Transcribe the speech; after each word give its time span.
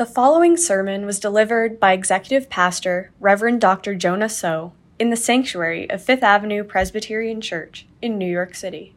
The 0.00 0.06
following 0.06 0.56
sermon 0.56 1.04
was 1.04 1.20
delivered 1.20 1.78
by 1.78 1.92
Executive 1.92 2.48
Pastor 2.48 3.10
Reverend 3.20 3.60
Dr. 3.60 3.94
Jonah 3.94 4.30
So 4.30 4.72
in 4.98 5.10
the 5.10 5.14
sanctuary 5.14 5.90
of 5.90 6.02
Fifth 6.02 6.22
Avenue 6.22 6.64
Presbyterian 6.64 7.42
Church 7.42 7.86
in 8.00 8.16
New 8.16 8.24
York 8.24 8.54
City. 8.54 8.94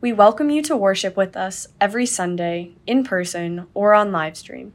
We 0.00 0.14
welcome 0.14 0.48
you 0.48 0.62
to 0.62 0.78
worship 0.78 1.14
with 1.14 1.36
us 1.36 1.66
every 1.78 2.06
Sunday, 2.06 2.72
in 2.86 3.04
person 3.04 3.66
or 3.74 3.92
on 3.92 4.12
live 4.12 4.38
stream. 4.38 4.72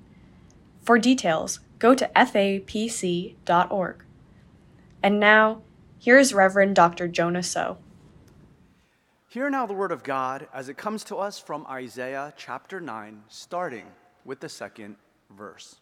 For 0.84 1.00
details, 1.00 1.62
go 1.80 1.96
to 1.96 2.12
fapc.org. 2.16 4.04
And 5.02 5.20
now, 5.20 5.62
here 5.98 6.20
is 6.20 6.32
Reverend 6.32 6.76
Dr. 6.76 7.08
Jonah 7.08 7.42
So. 7.42 7.80
Hear 9.28 9.50
now 9.50 9.66
the 9.66 9.74
word 9.74 9.92
of 9.92 10.04
God 10.04 10.48
as 10.54 10.70
it 10.70 10.78
comes 10.78 11.04
to 11.06 11.16
us 11.16 11.40
from 11.40 11.66
Isaiah 11.66 12.36
chapter 12.38 12.80
9, 12.80 13.24
starting 13.30 13.88
with 14.24 14.42
the 14.42 14.50
second 14.50 14.98
verse. 15.36 15.76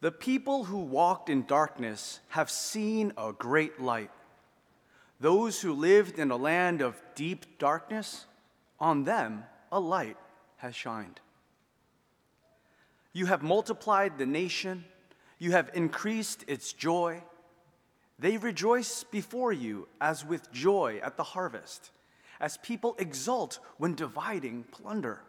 The 0.00 0.12
people 0.12 0.64
who 0.64 0.78
walked 0.78 1.28
in 1.28 1.44
darkness 1.44 2.20
have 2.28 2.50
seen 2.50 3.12
a 3.18 3.32
great 3.32 3.80
light. 3.80 4.10
Those 5.20 5.60
who 5.60 5.74
lived 5.74 6.18
in 6.18 6.30
a 6.30 6.36
land 6.36 6.80
of 6.80 7.00
deep 7.14 7.58
darkness, 7.58 8.24
on 8.78 9.04
them 9.04 9.44
a 9.70 9.78
light 9.78 10.16
has 10.56 10.74
shined. 10.74 11.20
You 13.12 13.26
have 13.26 13.42
multiplied 13.42 14.16
the 14.16 14.26
nation, 14.26 14.84
you 15.38 15.52
have 15.52 15.70
increased 15.74 16.44
its 16.46 16.72
joy. 16.72 17.22
They 18.18 18.36
rejoice 18.36 19.04
before 19.04 19.52
you 19.52 19.88
as 20.00 20.24
with 20.24 20.52
joy 20.52 21.00
at 21.02 21.16
the 21.16 21.24
harvest, 21.24 21.90
as 22.38 22.56
people 22.58 22.94
exult 22.98 23.58
when 23.76 23.94
dividing 23.94 24.64
plunder. 24.64 25.20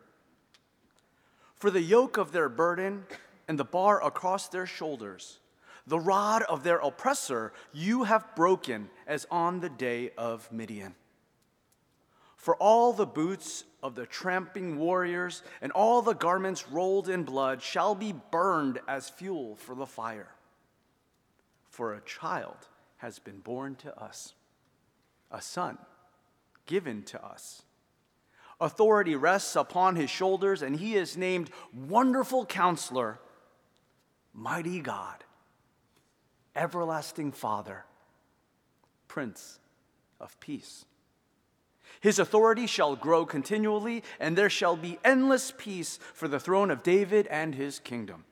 For 1.62 1.70
the 1.70 1.80
yoke 1.80 2.18
of 2.18 2.32
their 2.32 2.50
burden 2.50 3.06
and 3.48 3.60
the 3.60 3.64
bar 3.64 4.04
across 4.04 4.48
their 4.48 4.66
shoulders, 4.66 5.38
the 5.86 6.00
rod 6.00 6.42
of 6.42 6.64
their 6.64 6.80
oppressor 6.80 7.54
you 7.72 8.06
have 8.06 8.36
broken 8.36 8.90
as 9.06 9.28
on 9.30 9.60
the 9.60 9.70
day 9.70 10.10
of 10.18 10.52
Midian. 10.52 10.96
For 12.36 12.56
all 12.56 12.94
the 12.94 13.06
boots 13.06 13.64
of 13.84 13.94
the 13.94 14.08
tramping 14.08 14.80
warriors 14.80 15.44
and 15.62 15.72
all 15.74 16.02
the 16.02 16.16
garments 16.16 16.68
rolled 16.68 17.08
in 17.08 17.26
blood 17.26 17.62
shall 17.62 17.94
be 17.94 18.12
burned 18.32 18.80
as 18.88 19.12
fuel 19.12 19.56
for 19.56 19.76
the 19.76 19.86
fire. 19.86 20.34
For 21.70 21.94
a 21.94 22.02
child 22.02 22.58
has 22.98 23.20
been 23.20 23.38
born 23.38 23.76
to 23.76 24.02
us, 24.02 24.34
a 25.30 25.44
son 25.44 25.78
given 26.66 27.04
to 27.04 27.24
us 27.24 27.62
Authority 28.62 29.16
rests 29.16 29.56
upon 29.56 29.96
his 29.96 30.12
shoulders, 30.12 30.62
and 30.62 30.76
he 30.76 30.96
is 30.96 31.18
named 31.18 31.50
Wonderful 31.74 32.46
Counselor, 32.46 33.20
Mighty 34.36 34.80
God, 34.80 35.24
Everlasting 36.56 37.32
Father, 37.32 37.86
Prince 39.08 39.60
of 40.20 40.40
Peace. 40.40 40.86
His 42.02 42.20
authority 42.20 42.68
shall 42.68 42.96
grow 42.96 43.26
continually, 43.26 44.04
and 44.20 44.38
there 44.38 44.50
shall 44.50 44.76
be 44.76 45.00
endless 45.04 45.52
peace 45.58 45.98
for 46.14 46.28
the 46.28 46.40
throne 46.40 46.70
of 46.70 46.84
David 46.84 47.26
and 47.28 47.56
his 47.56 47.80
kingdom. 47.80 48.26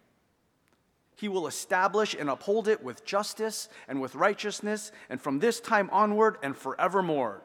He 1.15 1.27
will 1.27 1.47
establish 1.47 2.15
and 2.17 2.29
uphold 2.29 2.67
it 2.67 2.83
with 2.83 3.03
justice 3.03 3.67
and 3.87 3.99
with 3.99 4.13
righteousness, 4.13 4.91
and 5.09 5.19
from 5.19 5.39
this 5.39 5.59
time 5.59 5.89
onward 5.91 6.37
and 6.43 6.55
forevermore. 6.55 7.41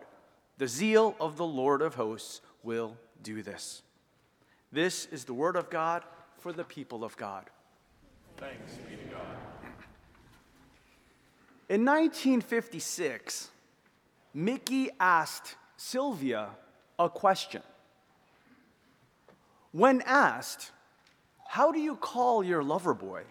The 0.59 0.69
zeal 0.69 1.17
of 1.19 1.37
the 1.37 1.47
Lord 1.47 1.83
of 1.83 1.95
hosts 1.97 2.41
will 2.65 2.97
do 3.23 3.43
this. 3.43 3.83
This 4.73 5.07
is 5.13 5.25
the 5.25 5.35
word 5.35 5.57
of 5.57 5.71
God 5.71 6.03
for 6.39 6.53
the 6.53 6.65
people 6.65 7.05
of 7.05 7.17
God. 7.17 7.45
Thanks 8.37 8.75
be 8.89 8.97
to 8.97 9.05
God. 9.05 9.37
In 11.69 11.85
1956, 11.85 13.51
Mickey 14.35 14.91
asked 14.99 15.55
Sylvia 15.77 16.51
a 16.99 17.09
question. 17.09 17.63
When 19.73 20.03
asked, 20.03 20.73
How 21.49 21.73
do 21.73 21.79
you 21.79 21.97
call 21.97 22.43
your 22.45 22.63
lover 22.63 22.95
boy? 22.95 23.23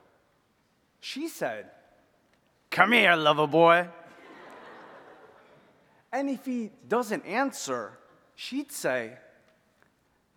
She 0.99 1.27
said, 1.27 1.69
Come 2.71 2.93
here, 2.93 3.15
lover 3.15 3.47
boy. 3.47 3.87
and 6.11 6.29
if 6.29 6.45
he 6.45 6.71
doesn't 6.87 7.25
answer, 7.25 7.97
she'd 8.35 8.71
say, 8.71 9.13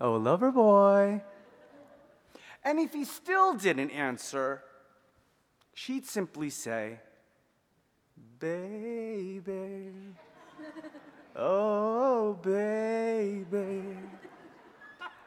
Oh, 0.01 0.15
lover 0.15 0.53
boy. 0.53 1.23
And 2.65 2.79
if 2.79 2.93
he 2.93 3.05
still 3.05 3.55
didn't 3.55 3.91
answer, 3.91 4.63
she'd 5.75 6.07
simply 6.07 6.51
say, 6.51 7.01
Baby. 8.39 9.91
Oh, 11.39 12.33
baby. 12.43 13.83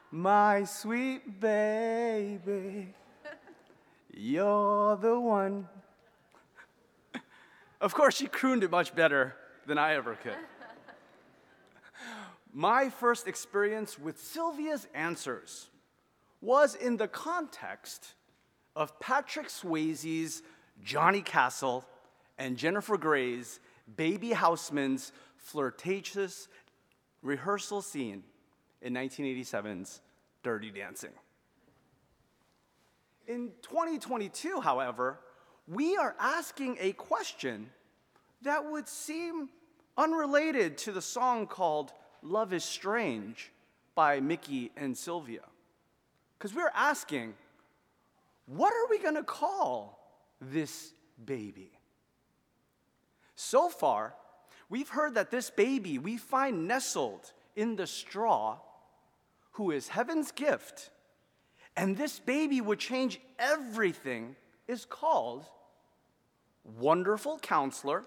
My 0.09 0.63
sweet 0.63 1.39
baby. 1.39 2.95
You're 4.11 4.97
the 4.97 5.19
one. 5.19 5.67
of 7.81 7.93
course, 7.93 8.15
she 8.15 8.25
crooned 8.25 8.63
it 8.63 8.71
much 8.71 8.95
better 8.95 9.35
than 9.67 9.77
I 9.77 9.93
ever 9.93 10.15
could 10.15 10.33
my 12.53 12.89
first 12.89 13.27
experience 13.27 13.99
with 13.99 14.19
Sylvia's 14.19 14.87
answers 14.93 15.69
was 16.41 16.75
in 16.75 16.97
the 16.97 17.07
context 17.07 18.13
of 18.75 18.99
Patrick 18.99 19.47
Swayze's 19.47 20.41
Johnny 20.83 21.21
Castle 21.21 21.85
and 22.37 22.57
Jennifer 22.57 22.97
Grey's 22.97 23.59
Baby 23.97 24.31
Houseman's 24.31 25.11
flirtatious 25.37 26.47
rehearsal 27.21 27.81
scene 27.81 28.23
in 28.81 28.93
1987's 28.93 30.01
Dirty 30.43 30.71
Dancing. 30.71 31.11
In 33.27 33.51
2022, 33.61 34.61
however, 34.61 35.19
we 35.67 35.97
are 35.97 36.15
asking 36.19 36.77
a 36.79 36.93
question 36.93 37.69
that 38.41 38.71
would 38.71 38.87
seem 38.87 39.49
unrelated 39.97 40.77
to 40.79 40.91
the 40.91 41.01
song 41.01 41.45
called 41.45 41.91
Love 42.21 42.53
is 42.53 42.63
Strange 42.63 43.51
by 43.95 44.19
Mickey 44.19 44.71
and 44.75 44.97
Sylvia. 44.97 45.41
Because 46.37 46.53
we're 46.53 46.71
asking, 46.73 47.33
what 48.45 48.73
are 48.73 48.89
we 48.89 48.99
going 48.99 49.15
to 49.15 49.23
call 49.23 49.99
this 50.39 50.93
baby? 51.25 51.71
So 53.35 53.69
far, 53.69 54.13
we've 54.69 54.89
heard 54.89 55.15
that 55.15 55.31
this 55.31 55.49
baby 55.49 55.97
we 55.97 56.17
find 56.17 56.67
nestled 56.67 57.31
in 57.55 57.75
the 57.75 57.87
straw, 57.87 58.57
who 59.51 59.71
is 59.71 59.89
heaven's 59.89 60.31
gift, 60.31 60.89
and 61.75 61.97
this 61.97 62.19
baby 62.19 62.61
would 62.61 62.79
change 62.79 63.19
everything, 63.37 64.35
is 64.67 64.85
called 64.85 65.45
Wonderful 66.63 67.39
Counselor 67.39 68.05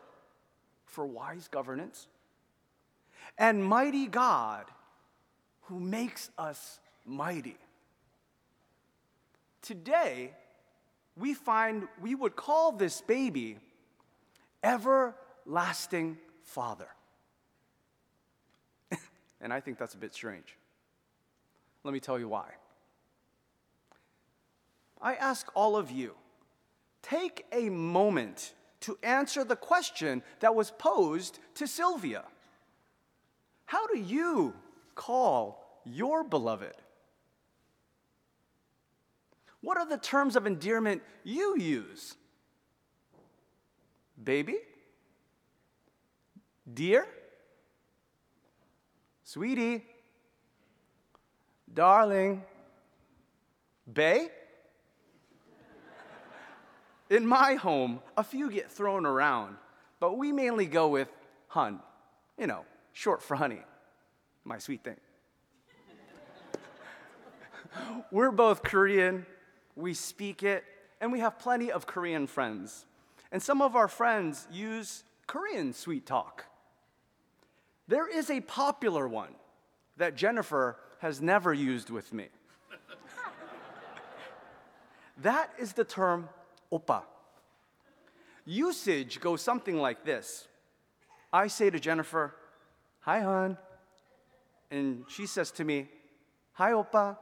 for 0.86 1.06
Wise 1.06 1.48
Governance 1.48 2.06
and 3.38 3.64
mighty 3.64 4.06
God 4.06 4.66
who 5.62 5.80
makes 5.80 6.30
us 6.38 6.80
mighty. 7.04 7.56
Today, 9.62 10.32
we 11.16 11.34
find 11.34 11.88
we 12.00 12.14
would 12.14 12.36
call 12.36 12.72
this 12.72 13.00
baby 13.00 13.58
Everlasting 14.62 16.18
Father. 16.42 16.88
and 19.40 19.52
I 19.52 19.60
think 19.60 19.78
that's 19.78 19.94
a 19.94 19.98
bit 19.98 20.14
strange. 20.14 20.56
Let 21.84 21.92
me 21.92 22.00
tell 22.00 22.18
you 22.18 22.28
why. 22.28 22.50
I 25.00 25.14
ask 25.14 25.50
all 25.54 25.76
of 25.76 25.90
you 25.90 26.14
take 27.02 27.44
a 27.52 27.68
moment 27.68 28.54
to 28.80 28.96
answer 29.02 29.42
the 29.44 29.56
question 29.56 30.22
that 30.40 30.54
was 30.54 30.70
posed 30.78 31.40
to 31.56 31.66
Sylvia. 31.66 32.24
How 33.72 33.86
do 33.86 33.98
you 33.98 34.52
call 34.94 35.80
your 35.86 36.24
beloved? 36.24 36.74
What 39.62 39.78
are 39.78 39.88
the 39.88 39.96
terms 39.96 40.36
of 40.36 40.46
endearment 40.46 41.00
you 41.24 41.56
use? 41.58 42.14
Baby? 44.22 44.58
Dear? 46.70 47.06
Sweetie? 49.24 49.86
Darling? 51.72 52.42
Bay? 53.90 54.28
In 57.08 57.26
my 57.26 57.54
home, 57.54 58.00
a 58.18 58.22
few 58.22 58.50
get 58.50 58.70
thrown 58.70 59.06
around, 59.06 59.56
but 59.98 60.18
we 60.18 60.30
mainly 60.30 60.66
go 60.66 60.88
with 60.88 61.08
hun. 61.48 61.80
You 62.38 62.48
know, 62.48 62.66
short 62.92 63.22
for 63.22 63.36
honey, 63.36 63.60
my 64.44 64.58
sweet 64.58 64.84
thing. 64.84 64.96
We're 68.10 68.30
both 68.30 68.62
Korean, 68.62 69.26
we 69.76 69.94
speak 69.94 70.42
it, 70.42 70.64
and 71.00 71.10
we 71.10 71.20
have 71.20 71.38
plenty 71.38 71.72
of 71.72 71.86
Korean 71.86 72.26
friends. 72.26 72.84
And 73.30 73.42
some 73.42 73.62
of 73.62 73.74
our 73.76 73.88
friends 73.88 74.46
use 74.52 75.04
Korean 75.26 75.72
sweet 75.72 76.04
talk. 76.04 76.44
There 77.88 78.06
is 78.06 78.30
a 78.30 78.40
popular 78.40 79.08
one 79.08 79.34
that 79.96 80.14
Jennifer 80.14 80.76
has 81.00 81.20
never 81.20 81.52
used 81.52 81.90
with 81.90 82.12
me. 82.12 82.28
that 85.22 85.50
is 85.58 85.72
the 85.72 85.84
term 85.84 86.28
oppa. 86.70 87.02
Usage 88.44 89.20
goes 89.20 89.40
something 89.40 89.78
like 89.78 90.04
this 90.04 90.46
I 91.32 91.46
say 91.46 91.70
to 91.70 91.80
Jennifer, 91.80 92.34
Hi, 93.02 93.20
hon. 93.20 93.58
And 94.70 95.04
she 95.08 95.26
says 95.26 95.50
to 95.52 95.64
me, 95.64 95.88
Hi, 96.52 96.72
oppa. 96.72 97.16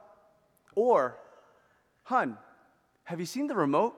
Or, 0.74 1.16
Hun, 2.04 2.36
have 3.04 3.18
you 3.18 3.26
seen 3.26 3.46
the 3.46 3.54
remote? 3.54 3.94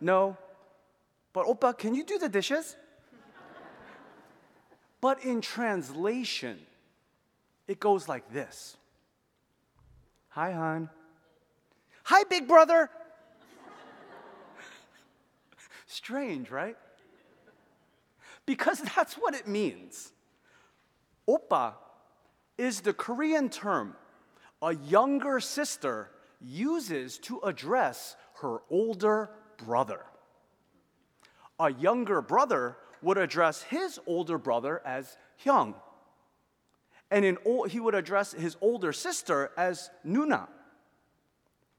No. 0.00 0.36
But 1.32 1.46
oppa, 1.46 1.76
can 1.76 1.94
you 1.94 2.04
do 2.04 2.18
the 2.18 2.28
dishes? 2.28 2.76
but 5.00 5.24
in 5.24 5.40
translation, 5.40 6.58
it 7.66 7.80
goes 7.80 8.08
like 8.08 8.30
this 8.32 8.76
Hi, 10.28 10.52
hon. 10.52 10.90
Hi, 12.04 12.24
big 12.24 12.46
brother. 12.46 12.90
Strange, 15.86 16.50
right? 16.50 16.76
Because 18.44 18.80
that's 18.94 19.14
what 19.14 19.34
it 19.34 19.48
means. 19.48 20.12
Oppa 21.28 21.74
is 22.58 22.80
the 22.80 22.92
Korean 22.92 23.48
term 23.48 23.96
a 24.62 24.74
younger 24.74 25.40
sister 25.40 26.10
uses 26.40 27.18
to 27.18 27.40
address 27.40 28.16
her 28.40 28.58
older 28.70 29.30
brother. 29.64 30.00
A 31.58 31.72
younger 31.72 32.22
brother 32.22 32.76
would 33.02 33.18
address 33.18 33.62
his 33.62 33.98
older 34.06 34.38
brother 34.38 34.82
as 34.84 35.16
hyung. 35.44 35.74
And 37.10 37.24
in, 37.24 37.38
he 37.68 37.80
would 37.80 37.94
address 37.94 38.32
his 38.32 38.56
older 38.60 38.92
sister 38.92 39.50
as 39.56 39.90
nuna. 40.04 40.48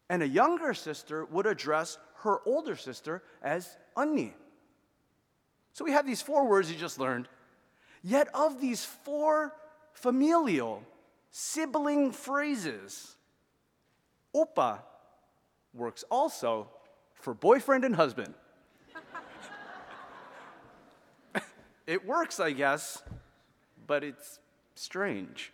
And 0.09 0.23
a 0.23 0.27
younger 0.27 0.73
sister 0.73 1.25
would 1.25 1.45
address 1.45 1.97
her 2.21 2.39
older 2.45 2.75
sister 2.75 3.23
as 3.43 3.77
anni. 3.97 4.33
So 5.73 5.83
we 5.83 5.91
have 5.91 6.05
these 6.05 6.21
four 6.21 6.47
words 6.47 6.71
you 6.71 6.77
just 6.77 6.99
learned. 6.99 7.27
Yet 8.03 8.27
of 8.33 8.61
these 8.61 8.83
four 8.85 9.53
familial 9.93 10.83
sibling 11.31 12.11
phrases. 12.11 13.15
Oppa 14.35 14.79
works 15.73 16.03
also 16.09 16.69
for 17.13 17.33
boyfriend 17.33 17.83
and 17.83 17.95
husband. 17.95 18.33
it 21.87 22.05
works, 22.05 22.39
I 22.39 22.51
guess, 22.51 23.01
but 23.85 24.03
it's 24.03 24.39
strange. 24.75 25.51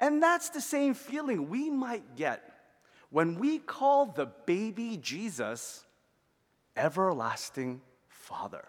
And 0.00 0.22
that's 0.22 0.50
the 0.50 0.60
same 0.60 0.94
feeling 0.94 1.48
we 1.48 1.70
might 1.70 2.16
get 2.16 2.42
when 3.10 3.38
we 3.38 3.58
call 3.58 4.06
the 4.06 4.26
baby 4.26 4.98
Jesus 5.00 5.84
everlasting 6.76 7.80
Father. 8.08 8.66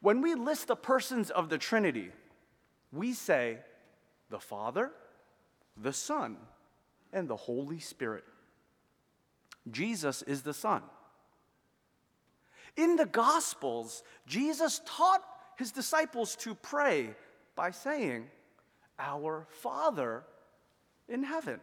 When 0.00 0.22
we 0.22 0.34
list 0.34 0.68
the 0.68 0.76
persons 0.76 1.30
of 1.30 1.48
the 1.48 1.58
Trinity, 1.58 2.10
we 2.92 3.12
say 3.12 3.58
the 4.30 4.40
Father, 4.40 4.90
the 5.76 5.92
Son, 5.92 6.36
and 7.12 7.28
the 7.28 7.36
Holy 7.36 7.80
Spirit. 7.80 8.24
Jesus 9.70 10.22
is 10.22 10.42
the 10.42 10.54
Son. 10.54 10.82
In 12.76 12.96
the 12.96 13.06
Gospels, 13.06 14.02
Jesus 14.26 14.80
taught 14.86 15.22
his 15.56 15.72
disciples 15.72 16.36
to 16.36 16.54
pray 16.54 17.14
by 17.54 17.70
saying, 17.70 18.28
Our 18.98 19.46
Father 19.50 20.24
in 21.08 21.24
heaven. 21.24 21.60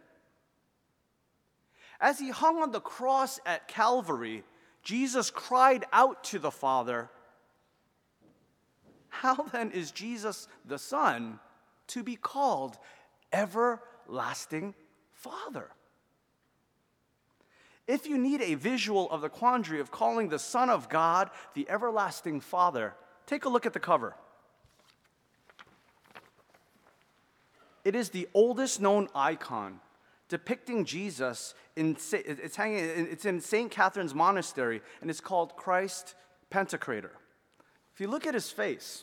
As 2.00 2.20
he 2.20 2.30
hung 2.30 2.62
on 2.62 2.70
the 2.70 2.80
cross 2.80 3.40
at 3.44 3.66
Calvary, 3.66 4.44
Jesus 4.84 5.30
cried 5.30 5.84
out 5.92 6.22
to 6.24 6.38
the 6.38 6.52
Father, 6.52 7.10
how 9.08 9.34
then 9.34 9.70
is 9.70 9.90
Jesus 9.90 10.48
the 10.64 10.78
Son 10.78 11.38
to 11.88 12.02
be 12.02 12.16
called 12.16 12.78
everlasting 13.32 14.74
Father? 15.12 15.70
If 17.86 18.06
you 18.06 18.18
need 18.18 18.42
a 18.42 18.54
visual 18.54 19.10
of 19.10 19.22
the 19.22 19.30
quandary 19.30 19.80
of 19.80 19.90
calling 19.90 20.28
the 20.28 20.38
Son 20.38 20.68
of 20.68 20.88
God 20.88 21.30
the 21.54 21.68
everlasting 21.70 22.40
Father, 22.40 22.94
take 23.26 23.46
a 23.46 23.48
look 23.48 23.64
at 23.64 23.72
the 23.72 23.80
cover. 23.80 24.14
It 27.84 27.96
is 27.96 28.10
the 28.10 28.28
oldest 28.34 28.82
known 28.82 29.08
icon 29.14 29.80
depicting 30.28 30.84
Jesus 30.84 31.54
in 31.74 31.96
it's 32.12 32.56
hanging 32.56 32.84
it's 32.84 33.24
in 33.24 33.40
St. 33.40 33.70
Catherine's 33.70 34.14
Monastery 34.14 34.82
and 35.00 35.08
it's 35.08 35.20
called 35.20 35.56
Christ 35.56 36.14
Pantocrator. 36.50 37.12
If 37.98 38.02
you 38.02 38.06
look 38.06 38.28
at 38.28 38.34
his 38.34 38.48
face, 38.48 39.02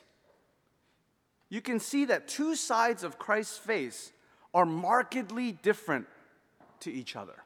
you 1.50 1.60
can 1.60 1.82
see 1.82 2.06
that 2.06 2.30
two 2.30 2.56
sides 2.56 3.04
of 3.04 3.20
Christ's 3.20 3.58
face 3.58 4.14
are 4.54 4.66
markedly 4.66 5.52
different 5.52 6.08
to 6.80 6.94
each 6.94 7.18
other. 7.18 7.44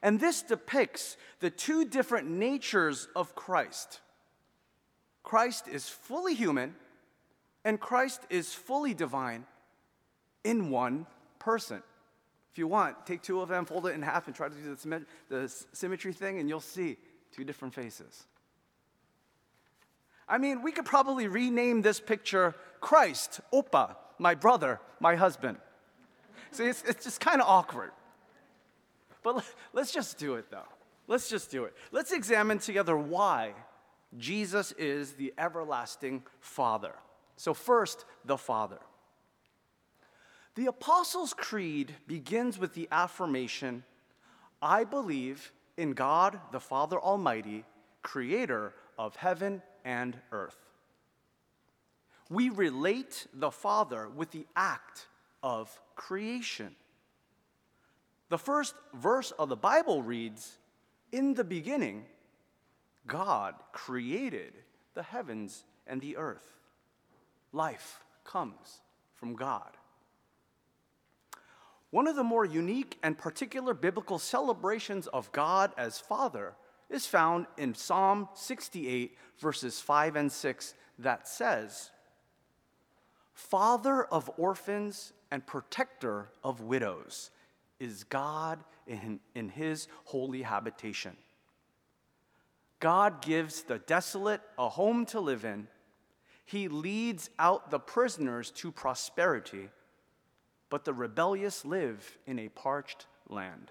And 0.00 0.18
this 0.18 0.40
depicts 0.40 1.18
the 1.40 1.50
two 1.50 1.84
different 1.84 2.26
natures 2.26 3.06
of 3.14 3.34
Christ. 3.34 4.00
Christ 5.22 5.68
is 5.68 5.86
fully 5.86 6.32
human, 6.32 6.74
and 7.62 7.78
Christ 7.78 8.22
is 8.30 8.54
fully 8.54 8.94
divine 8.94 9.44
in 10.42 10.70
one 10.70 11.04
person. 11.38 11.82
If 12.50 12.56
you 12.56 12.66
want, 12.66 13.04
take 13.04 13.20
two 13.20 13.42
of 13.42 13.50
them, 13.50 13.66
fold 13.66 13.88
it 13.88 13.94
in 13.94 14.00
half, 14.00 14.26
and 14.26 14.34
try 14.34 14.48
to 14.48 14.54
do 14.54 15.04
the, 15.28 15.54
symmetry 15.74 16.14
thing, 16.14 16.38
and 16.38 16.48
you'll 16.48 16.60
see 16.60 16.96
two 17.30 17.44
different 17.44 17.74
faces. 17.74 18.24
I 20.28 20.38
mean, 20.38 20.62
we 20.62 20.72
could 20.72 20.84
probably 20.84 21.28
rename 21.28 21.82
this 21.82 22.00
picture 22.00 22.54
Christ, 22.80 23.40
Oppa, 23.52 23.96
my 24.18 24.34
brother, 24.34 24.80
my 25.00 25.14
husband. 25.14 25.58
See, 26.50 26.64
it's, 26.64 26.82
it's 26.84 27.04
just 27.04 27.20
kind 27.20 27.40
of 27.40 27.48
awkward. 27.48 27.90
But 29.22 29.44
let's 29.72 29.92
just 29.92 30.18
do 30.18 30.34
it, 30.34 30.50
though. 30.50 30.68
Let's 31.08 31.28
just 31.28 31.50
do 31.50 31.64
it. 31.64 31.74
Let's 31.92 32.12
examine 32.12 32.58
together 32.58 32.96
why 32.96 33.54
Jesus 34.18 34.72
is 34.72 35.12
the 35.12 35.32
everlasting 35.38 36.22
Father. 36.40 36.92
So, 37.36 37.54
first, 37.54 38.04
the 38.24 38.36
Father. 38.36 38.78
The 40.54 40.66
Apostles' 40.66 41.34
Creed 41.34 41.94
begins 42.06 42.58
with 42.58 42.74
the 42.74 42.88
affirmation 42.90 43.84
I 44.62 44.84
believe 44.84 45.52
in 45.76 45.92
God 45.92 46.40
the 46.50 46.60
Father 46.60 46.98
Almighty, 46.98 47.64
creator 48.02 48.72
of 48.98 49.16
heaven 49.16 49.62
and 49.86 50.18
earth. 50.32 50.58
We 52.28 52.50
relate 52.50 53.28
the 53.32 53.52
Father 53.52 54.08
with 54.08 54.32
the 54.32 54.46
act 54.56 55.06
of 55.42 55.80
creation. 55.94 56.74
The 58.28 58.36
first 58.36 58.74
verse 58.92 59.30
of 59.30 59.48
the 59.48 59.56
Bible 59.56 60.02
reads 60.02 60.58
In 61.12 61.34
the 61.34 61.44
beginning, 61.44 62.04
God 63.06 63.54
created 63.72 64.54
the 64.94 65.04
heavens 65.04 65.62
and 65.86 66.00
the 66.00 66.16
earth. 66.16 66.58
Life 67.52 68.00
comes 68.24 68.80
from 69.14 69.36
God. 69.36 69.70
One 71.90 72.08
of 72.08 72.16
the 72.16 72.24
more 72.24 72.44
unique 72.44 72.98
and 73.04 73.16
particular 73.16 73.72
biblical 73.72 74.18
celebrations 74.18 75.06
of 75.06 75.30
God 75.30 75.70
as 75.78 76.00
Father 76.00 76.54
is 76.90 77.06
found 77.06 77.46
in 77.56 77.74
Psalm 77.74 78.28
68, 78.34 79.16
verses 79.38 79.80
5 79.80 80.16
and 80.16 80.32
6, 80.32 80.74
that 80.98 81.28
says, 81.28 81.90
Father 83.32 84.04
of 84.04 84.30
orphans 84.38 85.12
and 85.30 85.46
protector 85.46 86.30
of 86.42 86.62
widows 86.62 87.30
is 87.78 88.04
God 88.04 88.60
in, 88.86 89.20
in 89.34 89.48
his 89.48 89.88
holy 90.04 90.42
habitation. 90.42 91.16
God 92.80 93.20
gives 93.20 93.62
the 93.62 93.78
desolate 93.78 94.40
a 94.58 94.68
home 94.68 95.06
to 95.06 95.20
live 95.20 95.44
in. 95.44 95.66
He 96.44 96.68
leads 96.68 97.30
out 97.38 97.70
the 97.70 97.78
prisoners 97.78 98.50
to 98.52 98.70
prosperity, 98.70 99.68
but 100.70 100.84
the 100.84 100.94
rebellious 100.94 101.64
live 101.64 102.18
in 102.26 102.38
a 102.38 102.48
parched 102.48 103.06
land. 103.28 103.70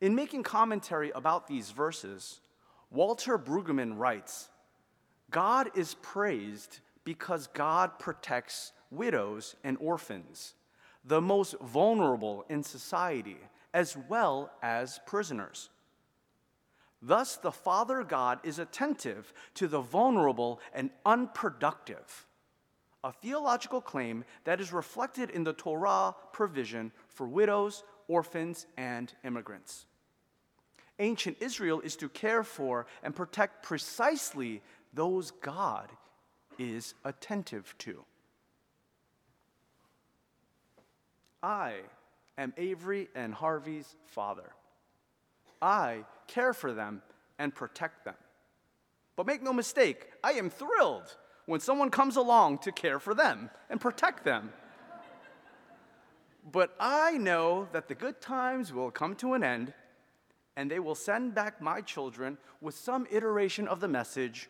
In 0.00 0.14
making 0.14 0.42
commentary 0.42 1.10
about 1.10 1.46
these 1.46 1.70
verses, 1.70 2.40
Walter 2.90 3.38
Brueggemann 3.38 3.98
writes 3.98 4.48
God 5.30 5.70
is 5.74 5.94
praised 6.02 6.80
because 7.04 7.46
God 7.48 7.98
protects 7.98 8.72
widows, 8.90 9.56
and 9.64 9.76
orphans, 9.80 10.54
the 11.04 11.20
most 11.20 11.54
vulnerable 11.60 12.44
in 12.48 12.62
society, 12.62 13.38
as 13.74 13.96
well 14.08 14.50
as 14.62 15.00
prisoners. 15.06 15.70
Thus, 17.02 17.36
the 17.36 17.52
Father 17.52 18.02
God 18.02 18.40
is 18.42 18.58
attentive 18.58 19.32
to 19.54 19.68
the 19.68 19.80
vulnerable 19.80 20.60
and 20.72 20.90
unproductive, 21.04 22.26
a 23.04 23.12
theological 23.12 23.80
claim 23.80 24.24
that 24.44 24.60
is 24.60 24.72
reflected 24.72 25.30
in 25.30 25.44
the 25.44 25.52
Torah 25.52 26.14
provision 26.32 26.90
for 27.08 27.28
widows, 27.28 27.84
orphans, 28.08 28.66
and 28.76 29.12
immigrants. 29.24 29.86
Ancient 30.98 31.36
Israel 31.40 31.80
is 31.80 31.96
to 31.96 32.08
care 32.08 32.42
for 32.42 32.86
and 33.02 33.14
protect 33.14 33.62
precisely 33.62 34.62
those 34.94 35.30
God 35.30 35.90
is 36.58 36.94
attentive 37.04 37.74
to. 37.78 38.04
I 41.42 41.74
am 42.38 42.54
Avery 42.56 43.08
and 43.14 43.34
Harvey's 43.34 43.94
father. 44.06 44.50
I 45.60 46.04
care 46.26 46.54
for 46.54 46.72
them 46.72 47.02
and 47.38 47.54
protect 47.54 48.04
them. 48.04 48.14
But 49.16 49.26
make 49.26 49.42
no 49.42 49.52
mistake, 49.52 50.10
I 50.24 50.32
am 50.32 50.50
thrilled 50.50 51.16
when 51.46 51.60
someone 51.60 51.90
comes 51.90 52.16
along 52.16 52.58
to 52.58 52.72
care 52.72 52.98
for 52.98 53.14
them 53.14 53.50
and 53.70 53.80
protect 53.80 54.24
them. 54.24 54.52
But 56.50 56.76
I 56.78 57.18
know 57.18 57.68
that 57.72 57.88
the 57.88 57.94
good 57.94 58.20
times 58.20 58.72
will 58.72 58.92
come 58.92 59.16
to 59.16 59.34
an 59.34 59.42
end 59.42 59.74
and 60.56 60.70
they 60.70 60.78
will 60.78 60.94
send 60.94 61.34
back 61.34 61.60
my 61.60 61.80
children 61.80 62.38
with 62.60 62.74
some 62.74 63.06
iteration 63.10 63.66
of 63.66 63.80
the 63.80 63.88
message 63.88 64.48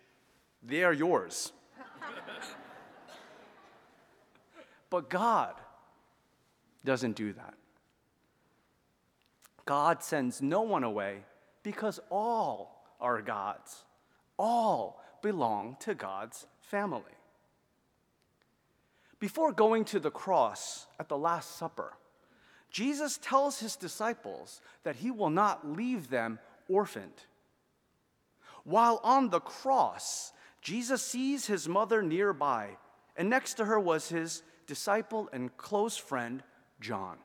they 0.62 0.84
are 0.84 0.92
yours. 0.92 1.52
but 4.90 5.08
God 5.08 5.54
doesn't 6.84 7.16
do 7.16 7.32
that. 7.32 7.54
God 9.64 10.02
sends 10.02 10.40
no 10.40 10.62
one 10.62 10.84
away 10.84 11.20
because 11.62 11.98
all 12.10 12.84
are 13.00 13.22
God's. 13.22 13.84
All 14.38 15.02
belong 15.22 15.76
to 15.80 15.94
God's 15.94 16.46
family. 16.60 17.15
Before 19.18 19.52
going 19.52 19.84
to 19.86 20.00
the 20.00 20.10
cross 20.10 20.86
at 21.00 21.08
the 21.08 21.16
Last 21.16 21.56
Supper, 21.56 21.94
Jesus 22.70 23.18
tells 23.22 23.58
his 23.60 23.76
disciples 23.76 24.60
that 24.84 24.96
he 24.96 25.10
will 25.10 25.30
not 25.30 25.66
leave 25.66 26.10
them 26.10 26.38
orphaned. 26.68 27.24
While 28.64 29.00
on 29.02 29.30
the 29.30 29.40
cross, 29.40 30.32
Jesus 30.60 31.00
sees 31.00 31.46
his 31.46 31.68
mother 31.68 32.02
nearby, 32.02 32.76
and 33.16 33.30
next 33.30 33.54
to 33.54 33.64
her 33.64 33.80
was 33.80 34.08
his 34.08 34.42
disciple 34.66 35.28
and 35.32 35.56
close 35.56 35.96
friend, 35.96 36.42
John. 36.80 37.16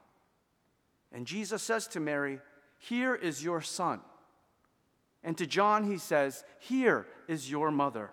And 1.11 1.27
Jesus 1.27 1.61
says 1.61 1.87
to 1.89 1.99
Mary, 1.99 2.39
Here 2.77 3.15
is 3.15 3.43
your 3.43 3.61
son. 3.61 3.99
And 5.23 5.37
to 5.37 5.45
John, 5.45 5.83
he 5.83 5.97
says, 5.97 6.43
Here 6.59 7.05
is 7.27 7.51
your 7.51 7.71
mother. 7.71 8.11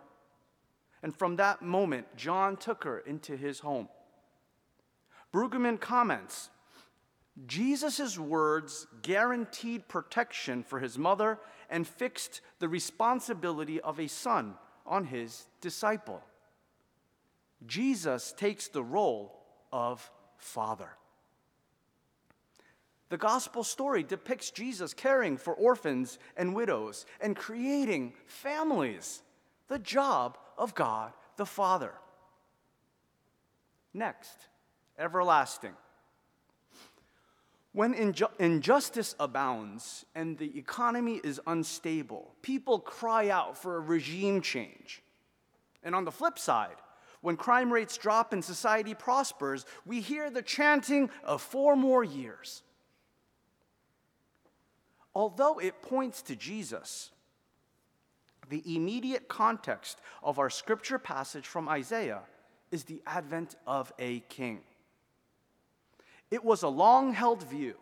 And 1.03 1.15
from 1.15 1.37
that 1.37 1.63
moment, 1.63 2.07
John 2.17 2.57
took 2.57 2.85
her 2.85 2.99
into 2.99 3.37
his 3.37 3.61
home. 3.61 3.89
Brueggemann 5.33 5.81
comments 5.81 6.51
Jesus' 7.47 8.19
words 8.19 8.87
guaranteed 9.03 9.87
protection 9.87 10.63
for 10.63 10.81
his 10.81 10.99
mother 10.99 11.39
and 11.71 11.87
fixed 11.87 12.41
the 12.59 12.69
responsibility 12.69 13.81
of 13.81 14.01
a 14.01 14.09
son 14.09 14.55
on 14.85 15.05
his 15.05 15.47
disciple. 15.61 16.23
Jesus 17.67 18.33
takes 18.37 18.69
the 18.69 18.83
role 18.83 19.39
of 19.73 20.11
father. 20.37 20.91
The 23.11 23.17
gospel 23.17 23.65
story 23.65 24.03
depicts 24.03 24.51
Jesus 24.51 24.93
caring 24.93 25.37
for 25.37 25.55
orphans 25.55 26.19
and 26.37 26.55
widows 26.55 27.07
and 27.21 27.35
creating 27.35 28.13
families, 28.27 29.23
the 29.69 29.79
job 29.79 30.39
of 30.57 30.75
God 30.75 31.13
the 31.37 31.47
Father. 31.47 31.93
Next, 33.95 34.37
everlasting. 34.99 35.75
When 37.73 37.95
inju- 37.95 38.31
injustice 38.39 39.15
abounds 39.21 40.05
and 40.15 40.37
the 40.37 40.59
economy 40.59 41.21
is 41.23 41.41
unstable, 41.47 42.35
people 42.43 42.81
cry 42.81 43.29
out 43.29 43.57
for 43.57 43.77
a 43.77 43.81
regime 43.81 44.41
change. 44.41 45.03
And 45.83 45.95
on 45.95 46.05
the 46.05 46.11
flip 46.11 46.39
side, 46.39 46.77
when 47.21 47.37
crime 47.37 47.73
rates 47.73 47.97
drop 47.97 48.33
and 48.33 48.45
society 48.45 48.95
prospers, 48.95 49.65
we 49.87 50.01
hear 50.01 50.31
the 50.31 50.43
chanting 50.43 51.11
of 51.25 51.43
four 51.43 51.77
more 51.77 52.03
years. 52.03 52.63
Although 55.15 55.59
it 55.59 55.83
points 55.83 56.23
to 56.23 56.37
Jesus, 56.37 57.11
the 58.49 58.63
immediate 58.75 59.29
context 59.29 60.01
of 60.23 60.39
our 60.39 60.51
scripture 60.51 60.99
passage 60.99 61.47
from 61.47 61.69
Isaiah 61.69 62.23
is 62.71 62.85
the 62.85 63.03
advent 63.07 63.57
of 63.67 63.93
a 63.99 64.21
king. 64.29 64.61
It 66.31 66.45
was 66.45 66.63
a 66.63 66.69
long 66.69 67.13
held 67.13 67.43
view 67.43 67.75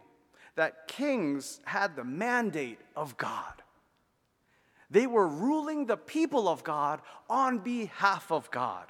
that 0.54 0.88
kings 0.88 1.60
had 1.64 1.96
the 1.96 2.04
mandate 2.04 2.78
of 2.94 3.16
God. 3.16 3.62
They 4.90 5.06
were 5.06 5.26
ruling 5.26 5.86
the 5.86 5.96
people 5.96 6.48
of 6.48 6.62
God 6.62 7.00
on 7.28 7.58
behalf 7.58 8.30
of 8.30 8.50
God. 8.50 8.86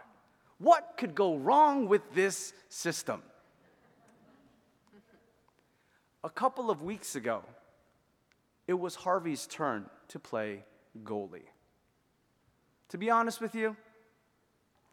What 0.59 0.95
could 0.97 1.14
go 1.14 1.37
wrong 1.37 1.88
with 1.88 2.14
this 2.14 2.52
system? 2.68 3.23
A 6.23 6.30
couple 6.30 6.71
of 6.71 6.83
weeks 6.83 7.16
ago, 7.16 7.42
it 8.66 8.75
was 8.75 8.95
Harvey's 8.95 9.47
turn 9.47 9.87
to 10.09 10.18
play 10.18 10.64
goalie. 11.04 11.49
To 12.90 12.98
be 12.98 13.10
honest 13.10 13.40
with 13.40 13.54
you, 13.54 13.76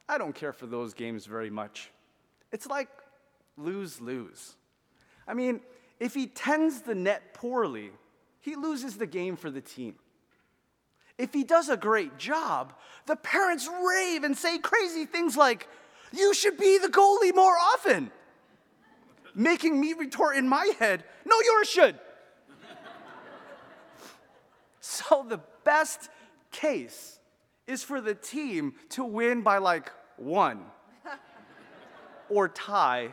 I 0.10 0.18
don't 0.18 0.34
care 0.34 0.54
for 0.54 0.66
those 0.66 0.94
games 0.94 1.26
very 1.26 1.50
much. 1.50 1.92
It's 2.52 2.68
like 2.68 2.90
lose 3.58 4.02
lose. 4.02 4.56
I 5.28 5.34
mean, 5.34 5.62
if 6.00 6.14
he 6.14 6.28
tends 6.28 6.82
the 6.82 6.96
net 6.96 7.34
poorly, 7.34 7.92
he 8.42 8.56
loses 8.56 8.98
the 8.98 9.08
game 9.08 9.36
for 9.36 9.50
the 9.50 9.62
team. 9.62 9.96
If 11.18 11.34
he 11.34 11.44
does 11.44 11.70
a 11.70 11.78
great 11.78 12.18
job, 12.18 12.74
the 13.06 13.16
parents 13.16 13.70
rave 13.88 14.24
and 14.24 14.36
say 14.36 14.58
crazy 14.58 15.06
things 15.06 15.38
like, 15.38 15.68
You 16.12 16.34
should 16.34 16.58
be 16.58 16.80
the 16.80 16.90
goalie 16.90 17.34
more 17.34 17.56
often. 17.74 18.12
Making 19.36 19.80
me 19.80 19.94
retort 19.94 20.36
in 20.36 20.48
my 20.48 20.74
head, 20.80 21.04
No, 21.26 21.36
yours 21.42 21.70
should. 21.70 22.00
so 24.82 25.26
the 25.30 25.40
best 25.64 26.10
case 26.52 27.20
is 27.68 27.84
for 27.84 28.02
the 28.02 28.14
team 28.14 28.74
to 28.90 29.04
win 29.04 29.42
by 29.42 29.58
like 29.58 29.92
one 30.18 30.64
or 32.30 32.48
tie. 32.50 33.10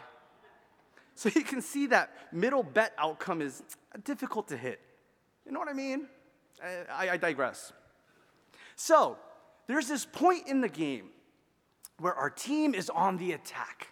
So 1.15 1.31
you 1.35 1.43
can 1.43 1.63
see 1.63 1.87
that 1.89 2.13
middle 2.33 2.63
bet 2.63 2.93
outcome 2.99 3.43
is 3.43 3.63
difficult 4.05 4.49
to 4.49 4.57
hit. 4.57 4.81
You 5.47 5.53
know 5.53 5.59
what 5.59 5.69
I 5.69 5.75
mean? 5.75 6.07
I, 6.63 7.11
I 7.11 7.17
digress. 7.17 7.73
So 8.77 9.19
there's 9.67 9.89
this 9.89 10.05
point 10.05 10.49
in 10.49 10.61
the 10.61 10.69
game 10.69 11.11
where 11.99 12.15
our 12.15 12.31
team 12.31 12.75
is 12.75 12.91
on 12.91 13.19
the 13.19 13.33
attack. 13.33 13.89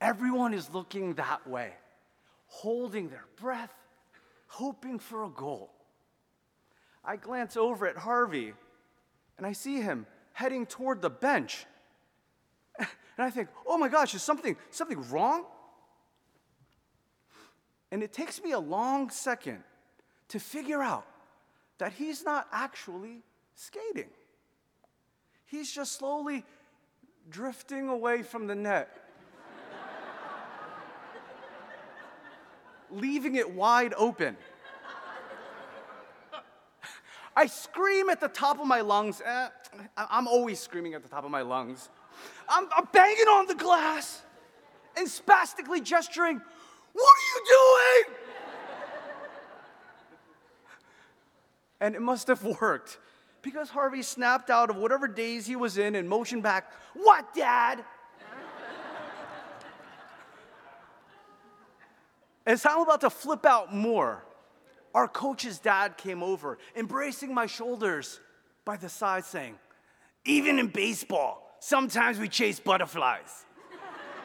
Everyone 0.00 0.52
is 0.52 0.70
looking 0.72 1.14
that 1.14 1.46
way, 1.46 1.72
holding 2.46 3.08
their 3.08 3.26
breath, 3.36 3.72
hoping 4.46 4.98
for 4.98 5.24
a 5.24 5.28
goal. 5.28 5.70
I 7.04 7.16
glance 7.16 7.56
over 7.56 7.86
at 7.86 7.96
Harvey 7.96 8.52
and 9.38 9.46
I 9.46 9.52
see 9.52 9.80
him 9.80 10.06
heading 10.32 10.66
toward 10.66 11.02
the 11.02 11.10
bench. 11.10 11.66
And 12.78 13.24
I 13.24 13.30
think, 13.30 13.48
oh 13.66 13.78
my 13.78 13.88
gosh, 13.88 14.14
is 14.14 14.22
something, 14.22 14.56
something 14.70 15.08
wrong? 15.10 15.44
And 17.90 18.02
it 18.02 18.12
takes 18.12 18.42
me 18.42 18.52
a 18.52 18.58
long 18.58 19.10
second 19.10 19.62
to 20.28 20.38
figure 20.38 20.82
out 20.82 21.06
that 21.78 21.92
he's 21.92 22.24
not 22.24 22.46
actually 22.52 23.22
skating. 23.54 24.10
He's 25.46 25.72
just 25.72 25.92
slowly 25.92 26.44
drifting 27.30 27.88
away 27.88 28.22
from 28.22 28.46
the 28.46 28.54
net, 28.54 28.88
leaving 32.90 33.36
it 33.36 33.50
wide 33.50 33.94
open. 33.96 34.36
I 37.36 37.46
scream 37.46 38.08
at 38.08 38.18
the 38.18 38.28
top 38.28 38.58
of 38.58 38.66
my 38.66 38.80
lungs. 38.80 39.20
Eh, 39.22 39.48
I'm 39.96 40.26
always 40.26 40.58
screaming 40.58 40.94
at 40.94 41.02
the 41.02 41.08
top 41.08 41.24
of 41.24 41.30
my 41.30 41.42
lungs. 41.42 41.90
I'm, 42.48 42.66
I'm 42.74 42.88
banging 42.92 43.28
on 43.28 43.46
the 43.46 43.54
glass 43.54 44.22
and 44.96 45.06
spastically 45.06 45.82
gesturing, 45.82 46.40
What 46.94 47.04
are 47.04 47.26
you 47.34 47.44
doing? 48.06 48.16
and 51.78 51.94
it 51.94 52.00
must 52.00 52.28
have 52.28 52.42
worked 52.42 52.98
because 53.42 53.68
Harvey 53.68 54.00
snapped 54.00 54.48
out 54.48 54.70
of 54.70 54.76
whatever 54.76 55.06
daze 55.06 55.46
he 55.46 55.56
was 55.56 55.76
in 55.76 55.94
and 55.94 56.08
motioned 56.08 56.42
back, 56.42 56.72
What, 56.94 57.34
Dad? 57.34 57.84
As 62.46 62.64
I'm 62.64 62.80
about 62.80 63.02
to 63.02 63.10
flip 63.10 63.44
out 63.44 63.74
more, 63.74 64.24
our 64.96 65.06
coach's 65.06 65.58
dad 65.58 65.96
came 65.98 66.22
over, 66.22 66.56
embracing 66.74 67.34
my 67.34 67.44
shoulders 67.44 68.18
by 68.64 68.78
the 68.78 68.88
side, 68.88 69.26
saying, 69.26 69.54
Even 70.24 70.58
in 70.58 70.68
baseball, 70.68 71.54
sometimes 71.60 72.18
we 72.18 72.30
chase 72.30 72.58
butterflies. 72.58 73.44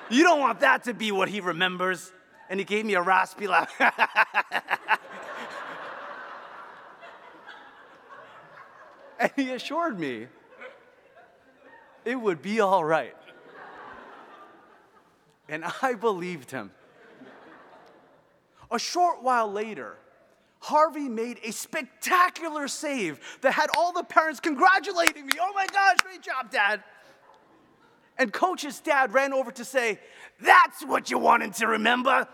you 0.09 0.23
don't 0.23 0.39
want 0.39 0.61
that 0.61 0.85
to 0.85 0.93
be 0.93 1.11
what 1.11 1.27
he 1.27 1.41
remembers. 1.41 2.13
And 2.49 2.57
he 2.57 2.63
gave 2.63 2.85
me 2.85 2.93
a 2.93 3.01
raspy 3.01 3.47
laugh. 3.47 3.69
and 9.19 9.31
he 9.35 9.51
assured 9.51 9.99
me 9.99 10.27
it 12.05 12.15
would 12.15 12.41
be 12.41 12.61
all 12.61 12.85
right. 12.85 13.17
And 15.49 15.65
I 15.81 15.95
believed 15.95 16.51
him. 16.51 16.71
A 18.71 18.79
short 18.79 19.21
while 19.21 19.51
later, 19.51 19.97
Harvey 20.61 21.09
made 21.09 21.39
a 21.43 21.51
spectacular 21.51 22.67
save 22.67 23.19
that 23.41 23.51
had 23.51 23.69
all 23.75 23.91
the 23.91 24.03
parents 24.03 24.39
congratulating 24.39 25.25
me. 25.25 25.33
Oh 25.41 25.51
my 25.53 25.65
gosh, 25.65 25.97
great 26.03 26.21
job, 26.21 26.51
Dad. 26.51 26.83
And 28.17 28.31
coach's 28.31 28.79
dad 28.79 29.13
ran 29.13 29.33
over 29.33 29.51
to 29.51 29.65
say, 29.65 29.99
That's 30.39 30.85
what 30.85 31.09
you 31.09 31.17
wanted 31.17 31.55
to 31.55 31.67
remember. 31.67 32.27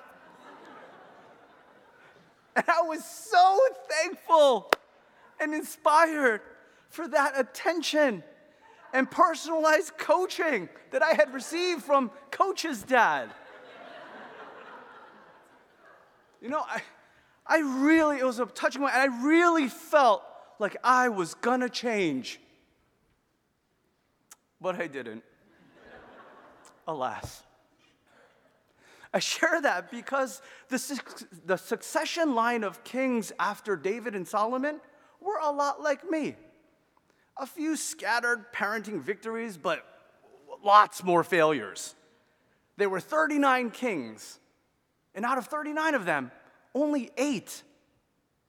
And 2.56 2.66
I 2.68 2.82
was 2.82 3.06
so 3.06 3.60
thankful 3.90 4.72
and 5.40 5.54
inspired 5.54 6.42
for 6.90 7.08
that 7.08 7.40
attention 7.40 8.24
and 8.92 9.10
personalized 9.10 9.98
coaching 9.98 10.68
that 10.92 11.02
I 11.02 11.14
had 11.14 11.34
received 11.34 11.84
from 11.84 12.12
coach's 12.32 12.84
dad. 12.84 13.30
You 16.42 16.50
know, 16.50 16.64
I, 16.68 16.82
I 17.48 17.60
really, 17.60 18.18
it 18.18 18.26
was 18.26 18.40
a 18.40 18.46
touching 18.46 18.82
moment, 18.82 18.98
and 18.98 19.12
I 19.12 19.26
really 19.26 19.68
felt 19.68 20.24
like 20.60 20.76
I 20.84 21.10
was 21.10 21.34
gonna 21.34 21.70
change. 21.70 22.40
But 24.60 24.80
I 24.80 24.88
didn't. 24.88 25.24
Alas. 26.88 27.44
I 29.14 29.20
share 29.20 29.62
that 29.62 29.90
because 29.90 30.42
the, 30.70 31.02
the 31.46 31.58
succession 31.58 32.36
line 32.36 32.64
of 32.64 32.84
kings 32.84 33.32
after 33.40 33.76
David 33.76 34.16
and 34.16 34.28
Solomon 34.28 34.80
were 35.22 35.40
a 35.42 35.52
lot 35.52 35.82
like 35.82 36.10
me. 36.10 36.36
A 37.38 37.46
few 37.46 37.76
scattered 37.76 38.52
parenting 38.54 39.02
victories, 39.02 39.58
but 39.58 39.86
lots 40.64 41.04
more 41.04 41.24
failures. 41.24 41.96
There 42.78 42.90
were 42.90 43.00
39 43.00 43.72
kings, 43.72 44.40
and 45.16 45.26
out 45.26 45.38
of 45.38 45.48
39 45.48 45.96
of 45.96 46.06
them, 46.06 46.32
only 46.74 47.12
eight 47.18 47.64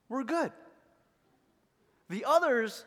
were 0.09 0.25
good. 0.25 0.53
The 2.09 2.25
others 2.27 2.85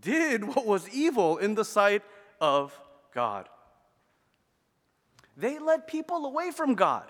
did 0.00 0.44
what 0.44 0.66
was 0.66 0.88
evil 0.90 1.38
in 1.38 1.54
the 1.54 1.64
sight 1.64 2.02
of 2.40 2.78
God. 3.14 3.48
They 5.36 5.58
led 5.58 5.86
people 5.86 6.26
away 6.26 6.50
from 6.50 6.74
God. 6.74 7.04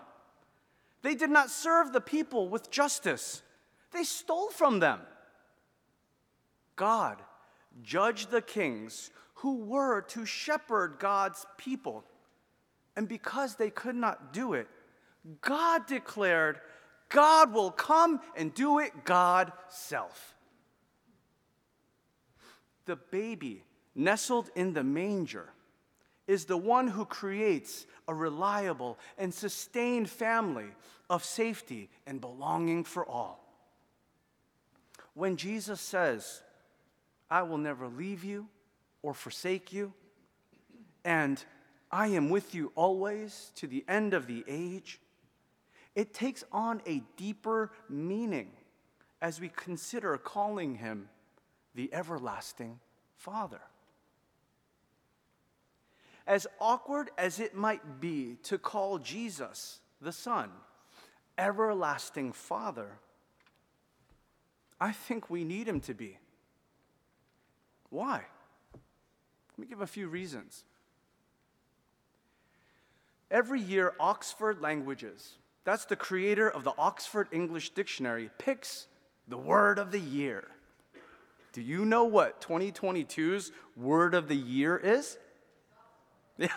They 1.02 1.14
did 1.14 1.30
not 1.30 1.50
serve 1.50 1.92
the 1.92 2.00
people 2.00 2.48
with 2.48 2.70
justice. 2.70 3.42
They 3.92 4.04
stole 4.04 4.50
from 4.50 4.80
them. 4.80 5.00
God 6.76 7.22
judged 7.82 8.30
the 8.30 8.42
kings 8.42 9.10
who 9.34 9.56
were 9.56 10.02
to 10.02 10.26
shepherd 10.26 10.96
God's 10.98 11.46
people. 11.56 12.04
And 12.96 13.08
because 13.08 13.54
they 13.54 13.70
could 13.70 13.94
not 13.94 14.32
do 14.32 14.54
it, 14.54 14.68
God 15.40 15.86
declared 15.86 16.60
God 17.08 17.52
will 17.52 17.70
come 17.70 18.20
and 18.36 18.52
do 18.52 18.78
it 18.78 19.04
God 19.04 19.52
self. 19.68 20.34
The 22.84 22.96
baby 22.96 23.64
nestled 23.94 24.50
in 24.54 24.72
the 24.74 24.84
manger 24.84 25.50
is 26.26 26.44
the 26.44 26.56
one 26.56 26.88
who 26.88 27.04
creates 27.04 27.86
a 28.06 28.14
reliable 28.14 28.98
and 29.16 29.32
sustained 29.32 30.08
family 30.08 30.68
of 31.10 31.24
safety 31.24 31.88
and 32.06 32.20
belonging 32.20 32.84
for 32.84 33.06
all. 33.06 33.44
When 35.14 35.36
Jesus 35.36 35.80
says, 35.80 36.42
I 37.30 37.42
will 37.42 37.58
never 37.58 37.88
leave 37.88 38.24
you 38.24 38.46
or 39.02 39.14
forsake 39.14 39.72
you, 39.72 39.92
and 41.04 41.42
I 41.90 42.08
am 42.08 42.30
with 42.30 42.54
you 42.54 42.72
always 42.74 43.52
to 43.56 43.66
the 43.66 43.84
end 43.88 44.14
of 44.14 44.26
the 44.26 44.44
age, 44.46 45.00
it 45.98 46.14
takes 46.14 46.44
on 46.52 46.80
a 46.86 47.02
deeper 47.16 47.72
meaning 47.88 48.52
as 49.20 49.40
we 49.40 49.48
consider 49.48 50.16
calling 50.16 50.76
him 50.76 51.08
the 51.74 51.92
everlasting 51.92 52.78
Father. 53.16 53.60
As 56.24 56.46
awkward 56.60 57.10
as 57.18 57.40
it 57.40 57.56
might 57.56 58.00
be 58.00 58.36
to 58.44 58.58
call 58.58 58.98
Jesus, 58.98 59.80
the 60.00 60.12
Son, 60.12 60.50
everlasting 61.36 62.32
Father, 62.32 63.00
I 64.80 64.92
think 64.92 65.28
we 65.28 65.42
need 65.42 65.66
him 65.66 65.80
to 65.80 65.94
be. 65.94 66.16
Why? 67.90 68.22
Let 68.72 69.58
me 69.58 69.66
give 69.66 69.80
a 69.80 69.86
few 69.88 70.06
reasons. 70.06 70.62
Every 73.32 73.60
year, 73.60 73.94
Oxford 73.98 74.62
Languages 74.62 75.38
that's 75.68 75.84
the 75.84 75.96
creator 75.96 76.48
of 76.48 76.64
the 76.64 76.72
Oxford 76.78 77.28
English 77.30 77.74
Dictionary, 77.74 78.30
picks 78.38 78.86
the 79.28 79.36
word 79.36 79.78
of 79.78 79.90
the 79.90 80.00
year. 80.00 80.48
Do 81.52 81.60
you 81.60 81.84
know 81.84 82.04
what 82.04 82.40
2022's 82.40 83.52
word 83.76 84.14
of 84.14 84.28
the 84.28 84.36
year 84.36 84.78
is? 84.78 85.18
Yeah. 86.38 86.48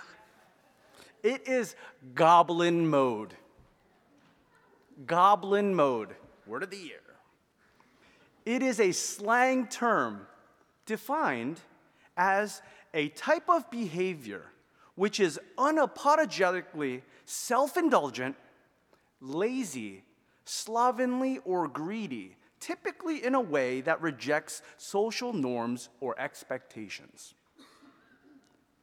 It 1.24 1.48
is 1.48 1.76
goblin 2.16 2.88
mode. 2.88 3.34
Goblin 5.06 5.76
mode, 5.76 6.16
word 6.48 6.64
of 6.64 6.70
the 6.70 6.78
year. 6.78 7.02
It 8.46 8.62
is 8.62 8.80
a 8.80 8.94
slang 8.94 9.68
term 9.68 10.26
defined 10.86 11.60
as 12.16 12.62
a 12.94 13.10
type 13.10 13.50
of 13.50 13.70
behavior 13.72 14.44
which 14.96 15.20
is 15.20 15.40
unapologetically 15.58 17.02
self 17.26 17.76
indulgent 17.76 18.36
lazy, 19.22 20.04
slovenly, 20.44 21.40
or 21.46 21.68
greedy, 21.68 22.36
typically 22.60 23.24
in 23.24 23.36
a 23.36 23.42
way 23.42 23.82
that 23.82 24.02
rejects 24.02 24.62
social 24.78 25.32
norms 25.32 25.90
or 26.00 26.20
expectations. 26.20 27.36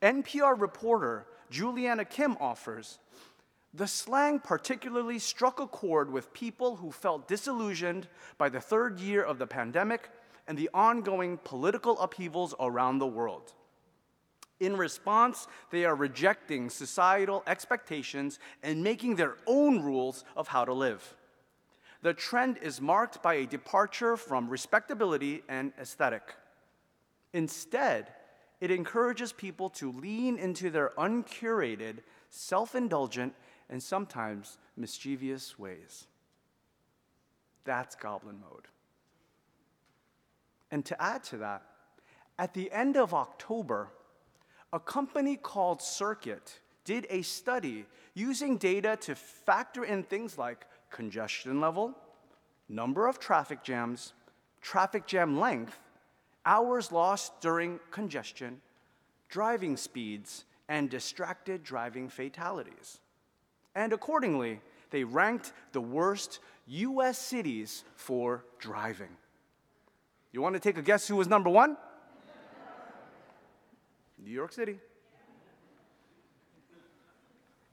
NPR 0.00 0.58
reporter 0.58 1.26
Juliana 1.50 2.04
Kim 2.04 2.36
offers 2.40 2.98
the 3.74 3.86
slang 3.86 4.38
particularly 4.40 5.18
struck 5.18 5.60
a 5.60 5.66
chord 5.66 6.10
with 6.10 6.32
people 6.32 6.76
who 6.76 6.90
felt 6.90 7.28
disillusioned 7.28 8.08
by 8.38 8.48
the 8.48 8.60
third 8.60 8.98
year 8.98 9.22
of 9.22 9.38
the 9.38 9.46
pandemic 9.46 10.10
and 10.46 10.56
the 10.56 10.70
ongoing 10.72 11.38
political 11.44 11.98
upheavals 12.00 12.54
around 12.58 12.98
the 12.98 13.06
world. 13.06 13.52
In 14.60 14.76
response, 14.76 15.46
they 15.70 15.84
are 15.84 15.94
rejecting 15.94 16.68
societal 16.68 17.44
expectations 17.46 18.38
and 18.62 18.82
making 18.82 19.16
their 19.16 19.36
own 19.46 19.82
rules 19.82 20.24
of 20.36 20.48
how 20.48 20.64
to 20.64 20.72
live. 20.72 21.16
The 22.02 22.14
trend 22.14 22.58
is 22.58 22.80
marked 22.80 23.22
by 23.22 23.34
a 23.34 23.46
departure 23.46 24.16
from 24.16 24.48
respectability 24.48 25.42
and 25.48 25.72
aesthetic. 25.80 26.34
Instead, 27.32 28.12
it 28.60 28.70
encourages 28.70 29.32
people 29.32 29.70
to 29.70 29.92
lean 29.92 30.38
into 30.38 30.70
their 30.70 30.92
uncurated, 30.98 32.02
self 32.30 32.74
indulgent, 32.74 33.34
and 33.68 33.82
sometimes 33.82 34.58
mischievous 34.76 35.58
ways. 35.58 36.06
That's 37.64 37.94
goblin 37.94 38.40
mode. 38.40 38.66
And 40.70 40.84
to 40.86 41.00
add 41.00 41.22
to 41.24 41.38
that, 41.38 41.62
at 42.38 42.54
the 42.54 42.70
end 42.72 42.96
of 42.96 43.14
October, 43.14 43.90
a 44.72 44.80
company 44.80 45.36
called 45.36 45.80
Circuit 45.80 46.60
did 46.84 47.06
a 47.10 47.22
study 47.22 47.86
using 48.14 48.56
data 48.56 48.96
to 49.02 49.14
factor 49.14 49.84
in 49.84 50.02
things 50.02 50.38
like 50.38 50.66
congestion 50.90 51.60
level, 51.60 51.94
number 52.68 53.06
of 53.06 53.18
traffic 53.18 53.62
jams, 53.62 54.12
traffic 54.60 55.06
jam 55.06 55.38
length, 55.38 55.78
hours 56.44 56.90
lost 56.92 57.40
during 57.40 57.78
congestion, 57.90 58.60
driving 59.28 59.76
speeds, 59.76 60.44
and 60.68 60.90
distracted 60.90 61.62
driving 61.62 62.08
fatalities. 62.08 63.00
And 63.74 63.92
accordingly, 63.92 64.60
they 64.90 65.04
ranked 65.04 65.52
the 65.72 65.80
worst 65.80 66.40
US 66.66 67.18
cities 67.18 67.84
for 67.96 68.44
driving. 68.58 69.16
You 70.32 70.42
want 70.42 70.54
to 70.54 70.60
take 70.60 70.76
a 70.76 70.82
guess 70.82 71.08
who 71.08 71.16
was 71.16 71.28
number 71.28 71.48
one? 71.48 71.76
New 74.24 74.30
York 74.30 74.52
City. 74.52 74.78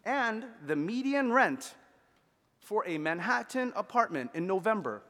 And 0.03 0.45
the 0.65 0.75
median 0.75 1.31
rent 1.31 1.75
for 2.59 2.83
a 2.87 2.97
Manhattan 2.97 3.71
apartment 3.75 4.31
in 4.33 4.47
November 4.47 5.03